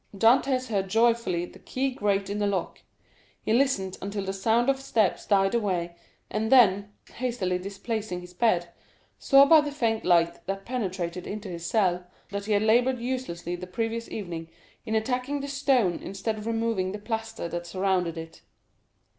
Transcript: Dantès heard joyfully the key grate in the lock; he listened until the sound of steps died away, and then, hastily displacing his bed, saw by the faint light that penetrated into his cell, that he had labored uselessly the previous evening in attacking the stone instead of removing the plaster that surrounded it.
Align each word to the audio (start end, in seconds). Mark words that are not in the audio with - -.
Dantès 0.17 0.65
heard 0.69 0.87
joyfully 0.89 1.45
the 1.45 1.59
key 1.59 1.91
grate 1.91 2.27
in 2.27 2.39
the 2.39 2.47
lock; 2.47 2.79
he 3.43 3.53
listened 3.53 3.99
until 4.01 4.25
the 4.25 4.33
sound 4.33 4.67
of 4.67 4.79
steps 4.81 5.27
died 5.27 5.53
away, 5.53 5.95
and 6.31 6.51
then, 6.51 6.91
hastily 7.17 7.59
displacing 7.59 8.19
his 8.19 8.33
bed, 8.33 8.69
saw 9.19 9.45
by 9.45 9.61
the 9.61 9.71
faint 9.71 10.03
light 10.03 10.43
that 10.47 10.65
penetrated 10.65 11.27
into 11.27 11.49
his 11.49 11.67
cell, 11.67 12.03
that 12.31 12.45
he 12.45 12.53
had 12.53 12.63
labored 12.63 12.97
uselessly 12.97 13.55
the 13.55 13.67
previous 13.67 14.09
evening 14.09 14.49
in 14.87 14.95
attacking 14.95 15.39
the 15.39 15.47
stone 15.47 15.99
instead 16.01 16.35
of 16.35 16.47
removing 16.47 16.93
the 16.93 16.97
plaster 16.97 17.47
that 17.47 17.67
surrounded 17.67 18.17
it. 18.17 18.41